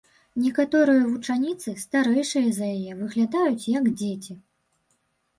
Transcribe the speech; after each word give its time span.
Некаторыя 0.43 1.01
вучаніцы, 1.09 1.73
старэйшыя 1.83 2.53
за 2.55 2.69
яе, 2.77 2.95
выглядаюць, 3.01 3.69
як 3.73 3.91
дзеці. 3.99 4.33